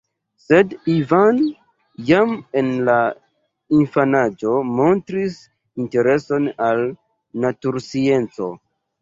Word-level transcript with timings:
Sed 0.43 0.71
Ivan 0.91 1.41
jam 2.07 2.33
en 2.61 2.71
la 2.87 2.95
infanaĝo 3.81 4.55
montris 4.79 5.37
intereson 5.85 6.49
al 6.71 6.83
naturscienco. 7.47 8.51